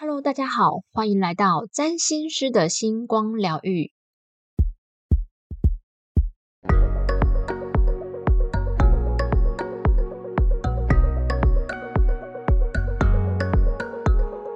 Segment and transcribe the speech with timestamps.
[0.00, 3.90] Hello，大家好，欢迎来到占星师的星光疗愈。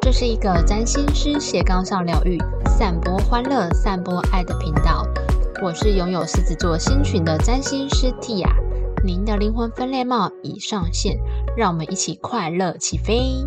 [0.01, 5.05] 这是一个占星师斜杠上疗愈、散播欢乐、散播爱的频道。
[5.61, 8.49] 我是拥有狮子座星群的占星师 Tia，
[9.05, 11.19] 您的灵魂分裂帽已上线，
[11.57, 13.45] 让我们一起快乐起飞。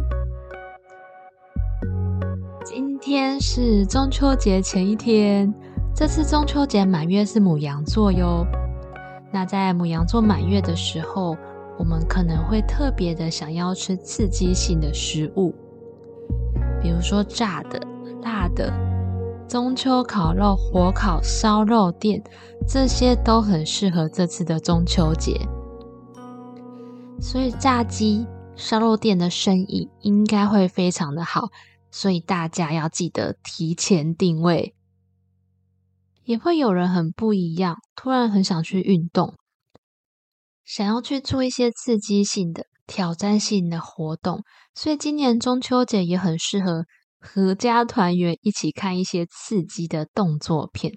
[3.05, 5.53] 今天是中秋节前一天，
[5.95, 8.43] 这次中秋节满月是母羊座哟。
[9.31, 11.37] 那在母羊座满月的时候，
[11.77, 15.53] 我们可能会特别的想要吃刺激性的食物，
[16.81, 17.79] 比如说炸的、
[18.23, 18.73] 辣的、
[19.47, 22.23] 中秋烤肉、火烤烧肉店，
[22.67, 25.39] 这些都很适合这次的中秋节。
[27.19, 28.25] 所以炸鸡、
[28.55, 31.49] 烧肉店的生意应该会非常的好。
[31.95, 34.75] 所以大家要记得提前定位，
[36.25, 39.33] 也会有人很不一样，突然很想去运动，
[40.65, 44.43] 想要去做一些刺激性的、挑战性的活动。
[44.73, 46.83] 所以今年中秋节也很适合
[47.17, 50.91] 合家团圆，一起看一些刺激的动作片，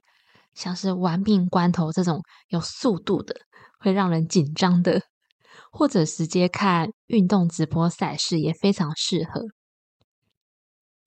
[0.53, 3.37] 像是《玩命关头》这种有速度的、
[3.79, 5.03] 会让人紧张的，
[5.71, 9.43] 或者直接看运动直播赛事也非常适合。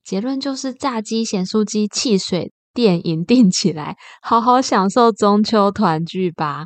[0.03, 6.65] 结论就是：炸鸡、咸酥鸡、汽水、电影订起来，好好享受中秋团聚吧。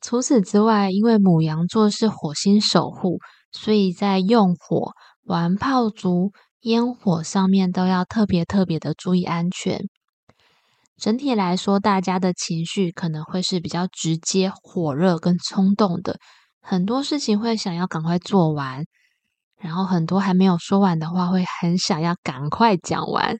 [0.00, 3.18] 除此之外，因为母羊座是火星守护，
[3.52, 9.80] 所以在用火、玩炮竹、烟火上面都要特别特别的注意安全。
[10.96, 16.18] 整体来说，大家的情绪可能会是比较直接、火热跟冲动的，
[16.60, 18.84] 很多事情会想要赶快做完。
[19.64, 23.38] 然后很多还没有说完的话，会很想要赶快讲完，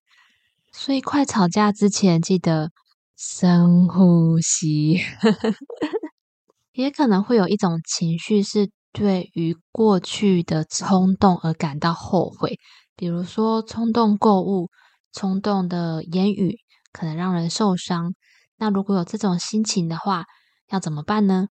[0.72, 2.70] 所以快吵架之前记得
[3.14, 5.02] 深呼吸。
[6.72, 12.58] 也可能会有一种情绪是对于过去的冲动而感到后悔，
[12.96, 14.70] 比如说冲动购物、
[15.12, 16.56] 冲动的言语
[16.90, 18.14] 可能让人受伤。
[18.56, 20.24] 那如果有这种心情的话，
[20.70, 21.48] 要怎么办呢？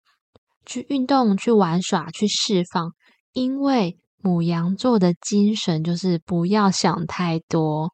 [0.66, 2.92] 去运动、去玩耍、去释放，
[3.34, 4.00] 因为。
[4.23, 7.91] 母羊座的精神就是不要想太多，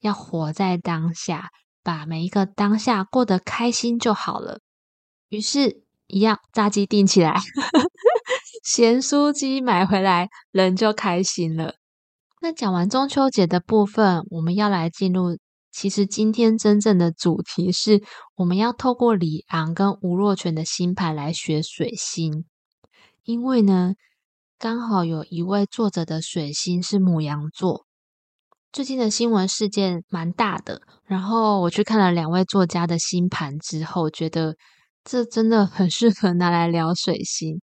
[0.00, 1.48] 要活在当下，
[1.82, 4.60] 把每一个当下过得开心就好了。
[5.28, 7.40] 于是，一样炸鸡订起来，
[8.62, 11.74] 咸酥鸡买回来，人就开心了。
[12.40, 15.36] 那讲完中秋节的部分，我们要来进入，
[15.72, 18.04] 其实今天真正的主题是，
[18.36, 22.44] 我们要透过李昂跟吴若权的星盘来学水星，
[23.24, 23.94] 因为呢。
[24.58, 27.84] 刚好有一位作者的水星是母羊座，
[28.72, 30.80] 最近的新闻事件蛮大的。
[31.04, 34.56] 然后我去看了两位作家的星盘之后，觉得
[35.04, 37.60] 这真的很适合拿来聊水星。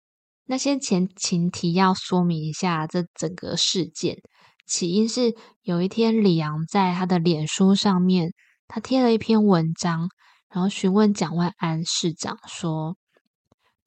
[0.45, 4.17] 那先前情提要说明一下这整个事件，
[4.65, 8.33] 起因是有一天李阳在他的脸书上面，
[8.67, 10.09] 他贴了一篇文章，
[10.49, 12.97] 然后询问蒋万安市长说。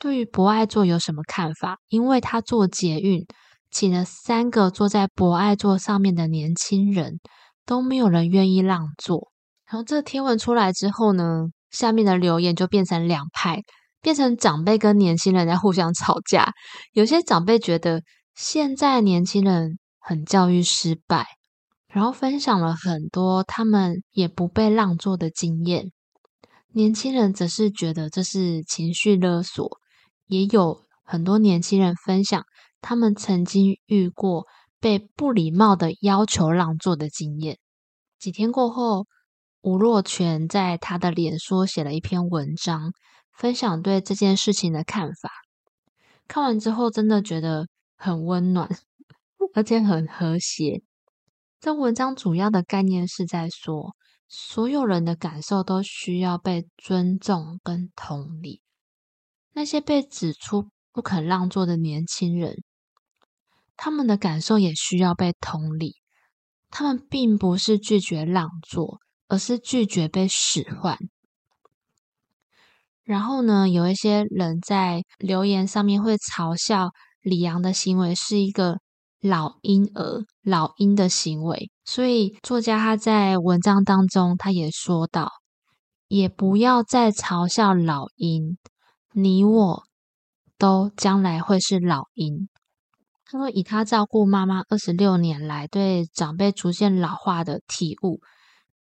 [0.02, 1.78] 对于博爱座有什么看法？
[1.86, 3.24] 因为他坐捷运，
[3.70, 7.20] 请了三个坐在博爱座上面的年轻人，
[7.64, 9.30] 都没有人愿意让座。
[9.64, 13.60] 然后这天文出来之后呢，下面的留言就变成两派，
[14.00, 16.52] 变成长辈跟年轻人在互相吵架。
[16.90, 18.02] 有些长辈觉得
[18.34, 21.28] 现在年轻人很教育失败，
[21.86, 25.92] 然后分享了很多他们也不被让座的经验。
[26.72, 29.78] 年轻人则是觉得这是情绪勒索。
[30.32, 32.46] 也有很多年轻人分享
[32.80, 34.46] 他们曾经遇过
[34.80, 37.58] 被不礼貌的要求让座的经验。
[38.18, 39.06] 几天过后，
[39.60, 42.92] 吴若权在他的脸书写了一篇文章，
[43.36, 45.30] 分享对这件事情的看法。
[46.26, 48.70] 看完之后，真的觉得很温暖，
[49.52, 50.82] 而且很和谐。
[51.60, 53.94] 这文章主要的概念是在说，
[54.28, 58.62] 所有人的感受都需要被尊重跟同理。
[59.52, 62.56] 那些被指出不肯让座的年轻人，
[63.76, 65.96] 他们的感受也需要被同理。
[66.70, 70.96] 他们并不是拒绝让座，而是拒绝被使唤。
[73.04, 76.90] 然后呢，有一些人在留言上面会嘲笑
[77.20, 78.78] 李阳的行为是一个
[79.20, 81.70] 老婴儿、老鹰的行为。
[81.84, 85.30] 所以作家他在文章当中他也说到，
[86.08, 88.56] 也不要再嘲笑老鹰。
[89.14, 89.84] 你我
[90.58, 92.48] 都将来会是老鹰。
[93.24, 98.20] 他说，以他照顾妈妈二十六年来，对长辈逐渐老化的体悟，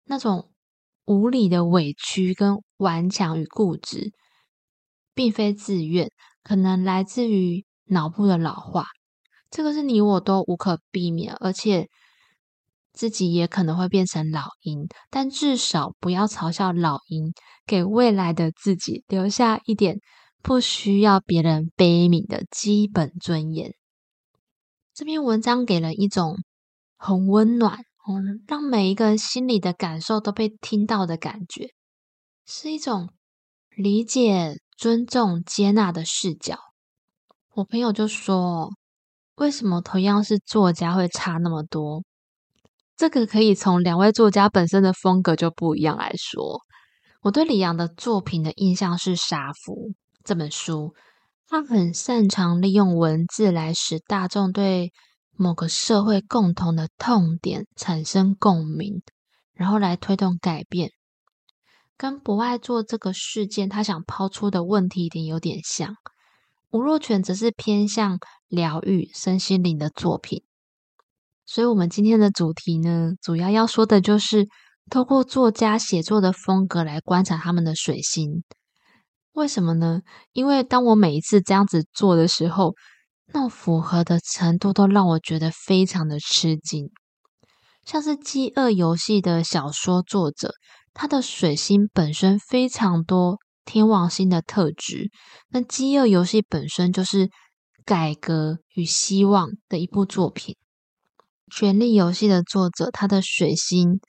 [0.03, 0.51] 那种
[1.05, 4.11] 无理的委屈跟顽强与固执，
[5.13, 6.11] 并非自愿，
[6.43, 8.85] 可能来自于脑部的老化。
[9.49, 11.87] 这个是你我都无可避免，而且
[12.95, 17.33] 自己也可能会变成老鹰，但至少不要嘲笑老鹰，
[17.67, 19.99] 给未来的自己留下一点
[20.41, 23.73] 不需要别人悲悯的基本尊严。
[24.93, 26.37] 这篇文章给了一种
[26.97, 31.71] 很温暖，嗯，让每一个人心里的感受都被听到的感觉，
[32.45, 33.09] 是一种
[33.75, 36.57] 理解、尊重、接纳的视角。
[37.55, 38.69] 我朋友就说
[39.35, 42.03] ：“为什么同样是作家会差那么多？
[42.95, 46.61] 这个可以从两位作家本身的风格就不一样来说。
[47.21, 49.89] 我对李阳的作品的印象是《杀夫》
[50.23, 50.93] 这本书。”
[51.47, 54.91] 他很擅长利用文字来使大众对
[55.37, 59.03] 某个社会共同的痛点产生共鸣，
[59.53, 60.89] 然后来推动改变。
[61.97, 65.95] 跟不爱做这个事件，他想抛出的问题点有点像。
[66.71, 70.43] 吴若权则是偏向疗愈身心灵的作品。
[71.45, 74.47] 所以，我们今天的主题呢，主要要说的就是
[74.89, 78.43] 透过作家写作的风格来观察他们的水星。
[79.33, 80.01] 为什么呢？
[80.31, 82.73] 因为当我每一次这样子做的时候，
[83.33, 86.89] 那符合的程度都让我觉得非常的吃惊。
[87.85, 90.53] 像是《饥饿游戏》的小说作者，
[90.93, 95.11] 他的水星本身非常多天王星的特质。
[95.49, 97.29] 那《饥饿游戏》本身就是
[97.85, 100.55] 改革与希望的一部作品。
[101.51, 103.99] 《权力游戏》的作者，他的水星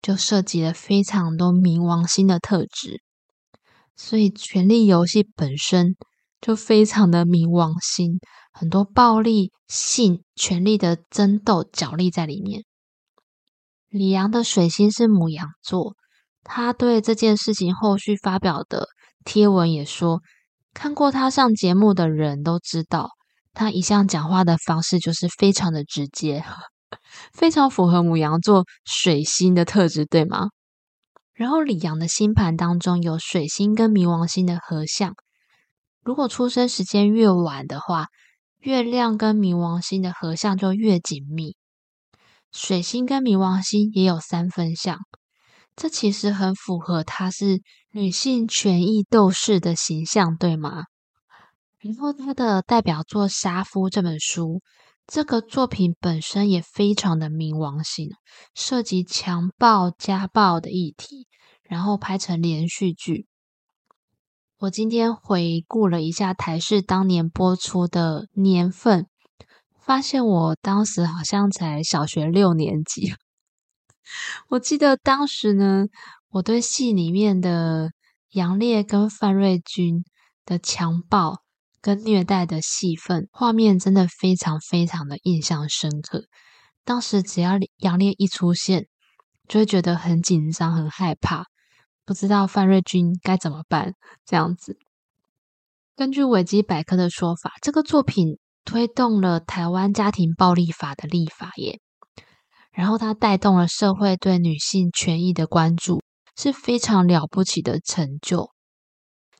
[0.00, 3.02] 就涉及了非常多冥王星的特质。
[3.96, 5.94] 所以，权力游戏本身
[6.40, 8.18] 就非常的冥王星，
[8.52, 12.64] 很多暴力、性、权力的争斗、角力在里面。
[13.90, 15.96] 李阳的水星是母羊座，
[16.42, 18.88] 他对这件事情后续发表的
[19.24, 20.22] 贴文也说，
[20.72, 23.10] 看过他上节目的人都知道，
[23.52, 26.44] 他一向讲话的方式就是非常的直接，
[27.34, 30.48] 非常符合母羊座水星的特质，对吗？
[31.34, 35.14] 然后李阳的星盘当中有水星跟冥王星的合相，
[36.04, 38.06] 如果出生时间越晚的话，
[38.58, 41.56] 月亮跟冥王星的合相就越紧密。
[42.52, 44.98] 水星跟冥王星也有三分相，
[45.76, 50.84] 这其实很符合他是女性权益斗士的形象，对吗？
[51.80, 54.62] 然后他的代表作《杀夫》这本书。
[55.06, 58.10] 这个作品本身也非常的冥王星，
[58.54, 61.26] 涉及强暴、家暴的议题，
[61.64, 63.26] 然后拍成连续剧。
[64.58, 69.08] 我今天回顾了一下台视当年播出的年份，
[69.80, 73.12] 发现我当时好像才小学六年级。
[74.50, 75.86] 我记得当时呢，
[76.28, 77.90] 我对戏里面的
[78.30, 80.04] 杨烈跟范瑞君
[80.44, 81.42] 的强暴。
[81.82, 86.24] 跟虐待的戏份画面真的非常非常的印象深刻。
[86.84, 88.86] 当时只要杨烈一出现，
[89.48, 91.44] 就会觉得很紧张、很害怕，
[92.04, 93.94] 不知道范瑞君该怎么办。
[94.24, 94.78] 这样子，
[95.96, 101.80] 根据维基百科的说法，这个作品推动了台湾家庭暴力法的立法耶，
[102.72, 106.02] 然后它带动了社会对女性权益的关注，
[106.36, 108.50] 是非常了不起的成就。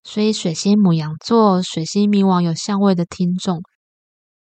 [0.03, 3.63] 所以，水星母羊座、水星冥王有相位的听众，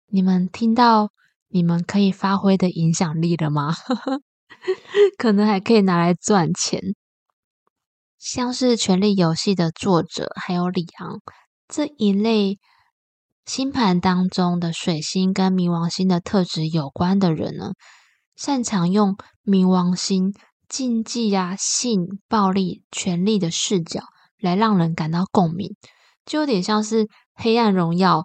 [0.06, 1.10] 你们听到
[1.48, 3.74] 你们可以发挥的影响力了吗？
[5.18, 6.80] 可能还可以拿来赚钱。
[8.18, 11.20] 像是《权力游戏》的作者，还有李昂
[11.66, 12.58] 这一类
[13.44, 17.72] 星盘当中的水星跟冥王星的特质有关的人呢，
[18.36, 20.32] 擅长用冥王星
[20.68, 24.04] 禁忌啊、性、暴力、权力的视角。
[24.40, 25.76] 来让人感到共鸣，
[26.24, 27.04] 就有点像是
[27.34, 28.20] 《黑暗荣耀》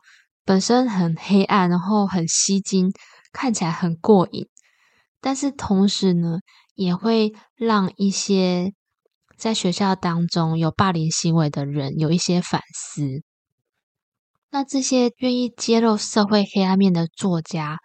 [0.46, 2.92] 本身很黑暗，然后很吸睛，
[3.34, 4.48] 看起来很过瘾。
[5.20, 6.38] 但是同时呢，
[6.76, 8.74] 也会让一些
[9.38, 13.24] 在学校当中有霸凌行为的人有一些反思。
[14.52, 17.80] 那这些愿意揭露社会黑暗面的作家，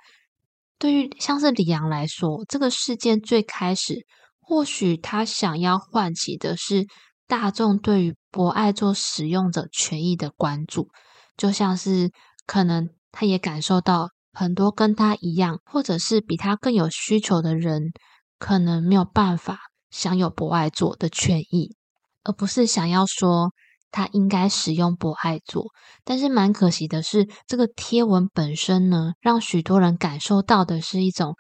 [0.79, 4.07] 对于像是李阳来说，这个事件最开始，
[4.39, 6.87] 或许他想要唤起的是。
[7.31, 10.89] 大众对于博爱做使用者权益的关注，
[11.37, 12.11] 就像是
[12.45, 17.93] 可能他也感受到很多跟他一样，或者是比他更有需求的人，
[18.41, 19.61] 可能没有办法
[19.93, 21.77] 享有博爱做的权益，
[22.25, 23.53] 而不是想要说
[23.93, 25.67] 他应该使用博爱座。
[26.05, 31.37] 但是蛮可惜的是，这个贴文本身呢，让许多人感受到的是一种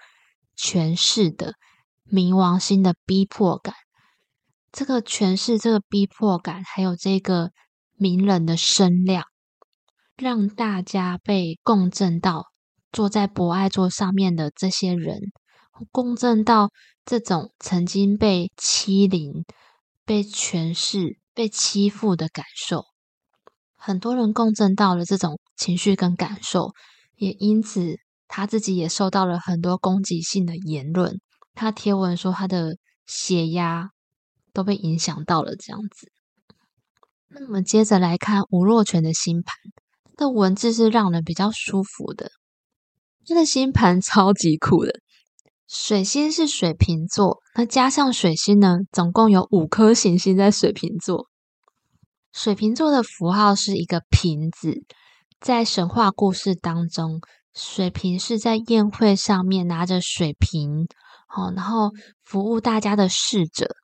[0.54, 1.54] 权势的
[2.08, 3.74] 冥王星的逼迫感。
[4.72, 7.50] 这个诠释、这个逼迫感，还有这个
[7.96, 9.24] 名人的声量，
[10.16, 12.46] 让大家被共振到
[12.92, 15.18] 坐在博爱座上面的这些人，
[15.90, 16.70] 共振到
[17.04, 19.44] 这种曾经被欺凌、
[20.04, 22.84] 被诠释、被欺负的感受。
[23.76, 26.72] 很多人共振到了这种情绪跟感受，
[27.16, 27.96] 也因此
[28.28, 31.20] 他自己也受到了很多攻击性的言论。
[31.54, 33.90] 他贴文说他的血压。
[34.52, 36.10] 都被影响到了，这样子。
[37.28, 39.54] 那我们接着来看吴若权的星盘，
[40.16, 42.30] 他的文字是让人比较舒服的。
[43.26, 45.00] 他的星盘 超级酷的，
[45.68, 51.28] 水星是水瓶座，那加上水星呢，总共有五颗行星在水瓶座。
[52.32, 54.82] 水瓶座的符号是一个瓶子，
[55.40, 57.20] 在神话故事当中，
[57.54, 60.88] 水瓶是在宴会上面拿着水瓶，
[61.28, 61.90] 好，然后
[62.24, 63.76] 服务大家的侍者。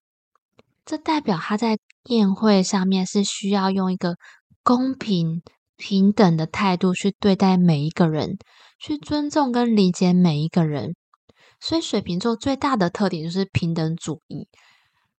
[0.87, 1.79] 这代表他在
[2.09, 4.17] 宴会上面是需要用一个
[4.63, 5.43] 公平、
[5.77, 8.39] 平等的态度去对待每一个人，
[8.79, 10.95] 去尊重跟理解每一个人。
[11.61, 14.47] 所以水瓶座最大的特点就是平等主义。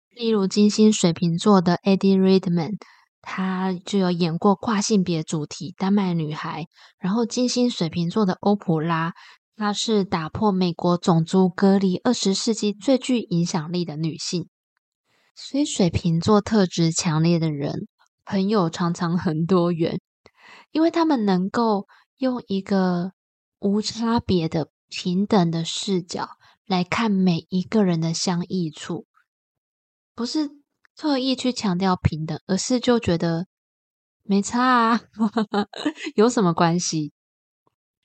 [0.10, 2.78] 例如金星水瓶座的 Eddie Redman，
[3.22, 6.64] 他就有演过跨性别主题《丹麦女孩》，
[6.98, 9.14] 然后金星水瓶座的欧普拉，
[9.58, 14.48] 她是打破美国种族隔离二十世纪最具影响力的女性。
[15.40, 17.88] 所以水瓶座特质强烈的人，
[18.26, 20.02] 朋友常常很多元，
[20.72, 23.12] 因为他们能够用一个
[23.60, 26.28] 无差别的平等的视角
[26.66, 29.06] 来看每一个人的相异处，
[30.16, 30.50] 不是
[30.96, 33.46] 特意去强调平等，而是就觉得
[34.24, 35.02] 没差啊，
[36.16, 37.14] 有什么关系？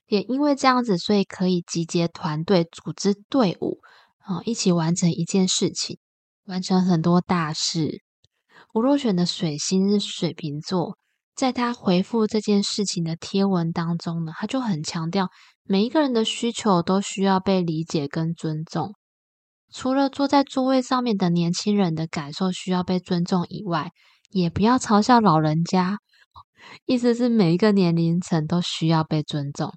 [0.06, 3.80] 也因为这样子，所以可以集结团队、组织队伍
[4.18, 5.98] 啊，一起完成一件事情。
[6.44, 8.02] 完成很多大事。
[8.74, 10.96] 吴若权的水星是水瓶座，
[11.34, 15.28] 在他回复这件事情的贴文当中呢，他就很强调
[15.64, 18.94] 每一个人的需求都需要被理解跟尊重。
[19.74, 23.90] 除了坐在座位上面的年轻人的感受需要被尊重以外，
[24.30, 25.98] 也不要嘲笑老人家。
[26.86, 29.72] 意思是每一个年龄层都需要被尊重。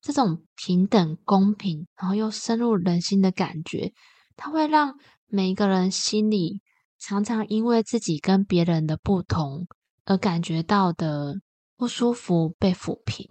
[0.00, 3.92] 这种平等、公平，然后又深入人心的感觉，
[4.36, 4.94] 它会让。
[5.32, 6.60] 每一个人心里
[6.98, 9.68] 常常因为自己跟别人的不同
[10.04, 11.34] 而感觉到的
[11.76, 13.24] 不舒服被抚平，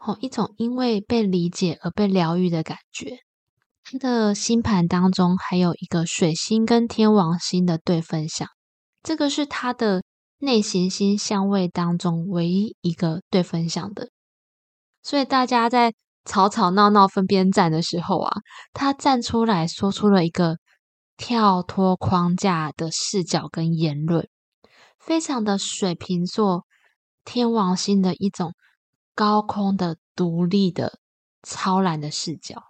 [0.00, 3.18] 哦，一种因为被理解而被疗愈的感觉。
[3.84, 8.48] 他的星盘当中还有一个水星跟天王星的对分享，
[9.04, 10.02] 这个是他的
[10.38, 14.10] 内行星相位当中唯一一个对分享的。
[15.02, 15.94] 所以大家在
[16.24, 18.38] 吵吵闹闹分边站的时候啊，
[18.72, 20.58] 他站出来说出了一个。
[21.16, 24.28] 跳脱框架的视角跟言论，
[24.98, 26.66] 非常的水瓶座
[27.24, 28.52] 天王星的一种
[29.14, 30.98] 高空的独立的
[31.42, 32.64] 超然的视角，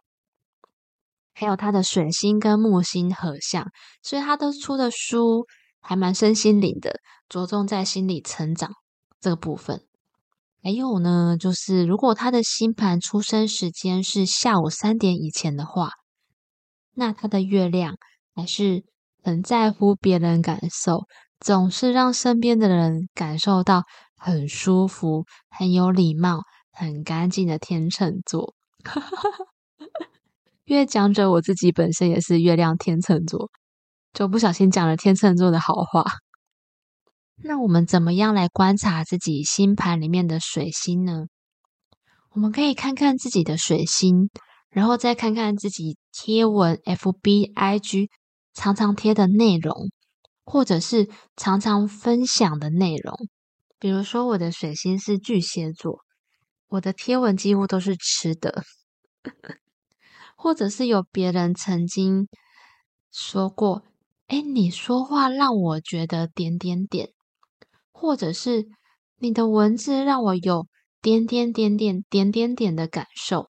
[1.33, 3.71] 还有他的水星跟木星合相，
[4.03, 5.47] 所以他都出的书
[5.81, 8.73] 还蛮身心灵的，着重在心理成长
[9.21, 9.87] 这个部分。
[10.63, 15.93] 还有呢，就是如果他的星盘出生时间是下午三点以前的话，
[16.93, 17.97] 那他的月亮。
[18.35, 18.85] 还是
[19.23, 21.07] 很在乎别人感受，
[21.41, 23.85] 总是让身边的人感受到
[24.17, 28.55] 很舒服、很有礼貌、很干净的天秤座。
[30.65, 33.51] 越讲着我自己本身也是月亮天秤座，
[34.13, 36.05] 就不小心讲了天秤座的好话。
[37.43, 41.27] 那我们怎么样来观察自己星盘里面的水星呢？
[42.31, 44.31] 我们可以看看自己的水星，
[44.71, 48.09] 然后再看看自己贴文 F B I G。
[48.55, 49.91] 常常贴的内容，
[50.45, 53.29] 或者是常常分享的内容，
[53.79, 56.01] 比如说我的水星是巨蟹座，
[56.69, 58.63] 我的贴文几乎都是吃的，
[60.37, 62.29] 或者是有别人曾经
[63.11, 63.83] 说过，
[64.29, 67.11] 哎，你说话让我觉得点点点，
[67.93, 68.67] 或者是
[69.19, 70.67] 你的文字让我有
[71.03, 73.51] 点点点点点点点的感受，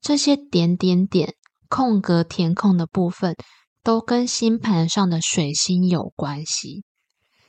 [0.00, 1.34] 这些点点点
[1.68, 3.36] 空格填空的部分。
[3.84, 6.84] 都跟星盘上的水星有关系，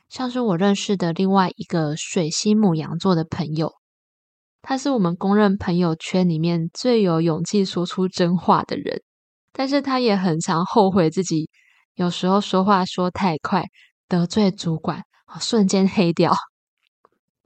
[0.09, 3.71] 像是我认识的另外一个水星母羊座的朋友，
[4.61, 9.01] 他是我们公认朋友圈里面最有勇气说出真话的人，
[9.53, 11.49] 但是他也很常后悔自己
[11.93, 13.63] 有时候说话说太快，
[14.09, 15.03] 得罪主管，
[15.39, 16.35] 瞬间黑掉。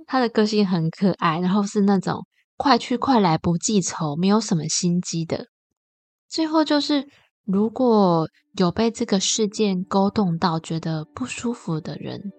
[0.08, 2.26] 他的个性很可爱，然后是那种
[2.58, 5.46] 快去快来不记仇，没有什么心机的。
[6.28, 7.08] 最后就是，
[7.46, 8.28] 如果
[8.58, 12.32] 有被这个事件勾动到觉得不舒服的人，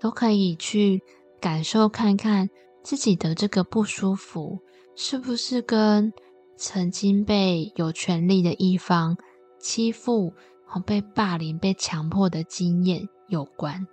[0.00, 1.02] 都可以去
[1.40, 2.48] 感受看看
[2.82, 4.58] 自己的这个不舒服
[4.94, 6.12] 是不是跟
[6.56, 9.16] 曾经被有权利的一方
[9.58, 10.32] 欺负。
[10.64, 13.86] 和被霸凌、被强迫的经验有关，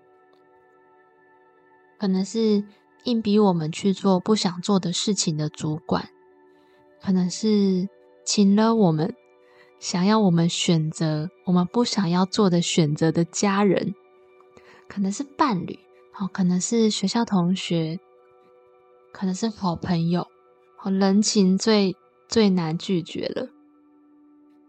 [2.00, 2.64] 可能是
[3.04, 6.08] 硬逼我们去做不想做的事情的主管，
[7.02, 7.90] 可能是
[8.24, 9.14] 请了我们
[9.80, 13.96] 想要我们选择我们不想要做的选择的家人，
[14.88, 15.80] 可能是伴侣，
[16.20, 18.00] 哦，可能是学校同学，
[19.14, 20.28] 可能是好朋友，
[20.84, 21.96] 哦，人情最
[22.28, 23.48] 最难拒绝了。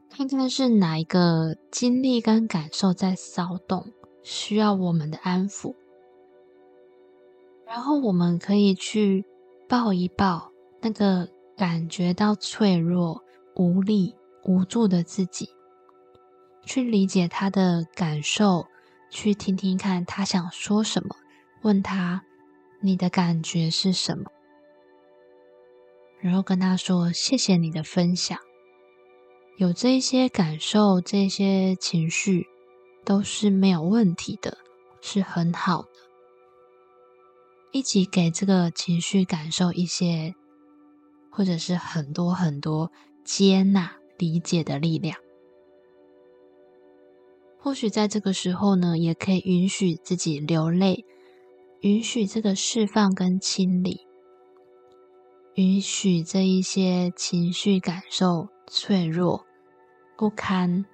[0.08, 5.74] 看看是哪一个经历跟感受在骚动，需要我们的安抚，
[7.66, 9.24] 然后我们可以去
[9.68, 10.50] 抱一抱
[10.80, 13.22] 那个感觉到脆弱、
[13.54, 14.14] 无力、
[14.44, 15.48] 无助的自己，
[16.64, 18.66] 去理解他的感受，
[19.10, 21.16] 去听听看他想说什么，
[21.62, 22.22] 问他
[22.80, 24.30] 你的感觉是什么，
[26.20, 28.38] 然后跟他说谢谢你的分享。
[29.58, 32.46] 有这些感受、这些情绪，
[33.04, 34.56] 都是没有问题的，
[35.02, 35.88] 是很好的。
[37.70, 40.34] 一起给这个情绪感受一些，
[41.30, 42.90] 或者是很多很多
[43.22, 45.18] 接纳、理解的力量。
[47.58, 51.04] 或许在这个时候呢，也可以允许自己流泪，
[51.80, 54.02] 允许这个释放跟清理，
[55.54, 59.44] 允许这一些情绪感受脆弱。
[60.16, 60.84] 不堪、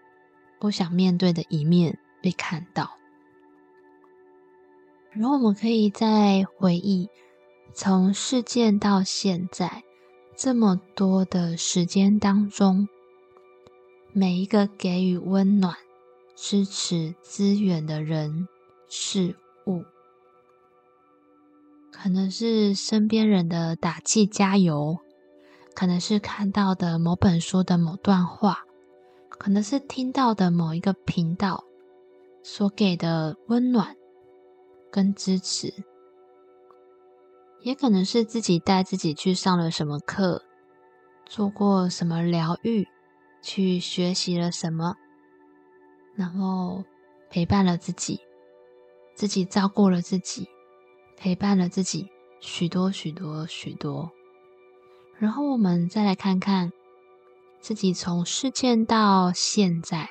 [0.60, 2.88] 不想面对的一面被看到，
[5.10, 7.08] 然后我们可以再回忆，
[7.74, 9.82] 从事件到现在
[10.36, 12.86] 这么多的时间当中，
[14.18, 15.76] 每一个给予温暖、
[16.34, 18.48] 支持、资源的人
[18.88, 19.84] 事物，
[21.92, 24.96] 可能是身边人的打气加油，
[25.74, 28.64] 可能是看到的某本书的某段话。
[29.28, 31.64] 可能是听到的某一个频道
[32.42, 33.94] 所给的温暖
[34.90, 35.74] 跟支持，
[37.60, 40.42] 也可能是自己带自己去上了什么课，
[41.26, 42.88] 做过什么疗愈，
[43.42, 44.96] 去学习了什么，
[46.14, 46.84] 然后
[47.30, 48.20] 陪伴了自己，
[49.14, 50.48] 自己照顾了自己，
[51.16, 52.08] 陪伴了自己
[52.40, 54.10] 许多许多许多，
[55.18, 56.72] 然后我们再来看看。
[57.58, 60.10] 自己从事件到现在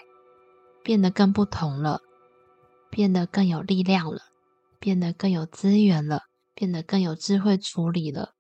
[0.84, 2.02] 变得更不同了，
[2.90, 4.24] 变得更有力量了，
[4.78, 8.34] 变得更有资源了，变得更有智慧处理了，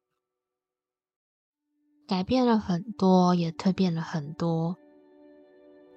[2.07, 4.77] 改变了很多，也蜕变了很多。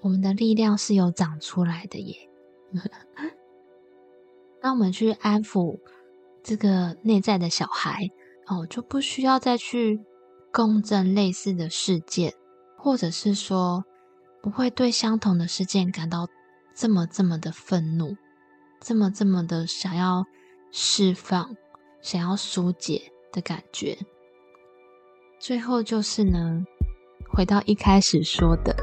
[0.01, 2.17] 我们的力量是有长出来的耶。
[4.63, 5.79] 那我们去安抚
[6.43, 8.11] 这个内在的小孩
[8.47, 10.01] 哦，就不需要再去
[10.53, 12.35] 共振类似的事件。
[12.81, 13.85] 或者是说，
[14.41, 16.29] 不会对相同的事件感到
[16.77, 18.17] 这么这么的愤怒，
[18.81, 20.25] 这么这么的想要
[20.71, 21.57] 释放、
[22.01, 23.99] 想要疏解的感觉。
[25.41, 26.65] 最后就是呢，
[27.33, 28.75] 回到一开始说的，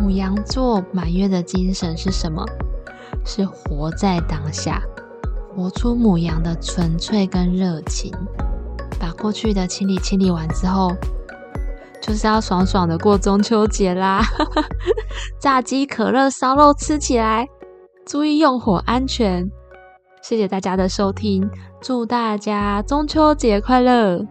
[0.00, 2.44] 母羊座满月的精神是什么？
[3.24, 4.80] 是活在当下，
[5.54, 8.12] 活出母羊的纯粹跟热情，
[9.00, 10.94] 把过去的清理清理完之后。
[12.00, 14.22] 就是要爽爽的过中秋节啦！
[15.40, 17.48] 炸鸡、可乐、烧肉吃起来，
[18.06, 19.50] 注意用火安全。
[20.22, 24.24] 谢谢大家的收听，祝大家中秋节快乐！